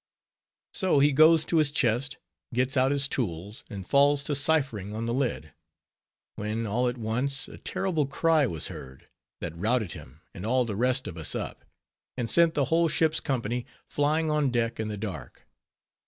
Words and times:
So 0.73 0.97
he 0.97 1.11
goes 1.11 1.45
to 1.45 1.57
his 1.57 1.71
chest, 1.71 2.17
gets 2.55 2.75
out 2.75 2.91
his 2.91 3.07
tools, 3.07 3.63
and 3.69 3.85
falls 3.85 4.23
to 4.23 4.33
ciphering 4.33 4.95
on 4.95 5.05
the 5.05 5.13
lid. 5.13 5.53
When, 6.37 6.65
all 6.65 6.87
at 6.89 6.97
once, 6.97 7.47
a 7.47 7.59
terrible 7.59 8.07
cry 8.07 8.47
was 8.47 8.69
heard, 8.69 9.09
that 9.41 9.55
routed 9.55 9.91
him 9.91 10.21
and 10.33 10.43
all 10.43 10.65
the 10.65 10.75
rest 10.75 11.07
of 11.07 11.17
us 11.17 11.35
up, 11.35 11.63
and 12.17 12.27
sent 12.31 12.55
the 12.55 12.65
whole 12.73 12.87
ship's 12.87 13.19
company 13.19 13.67
flying 13.91 14.31
on 14.31 14.49
deck 14.49 14.79
in 14.79 14.87
the 14.87 14.97
dark. 14.97 15.45